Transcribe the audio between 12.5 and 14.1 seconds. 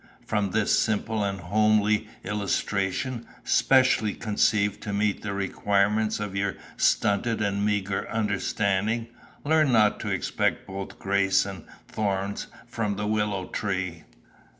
from the willow tree.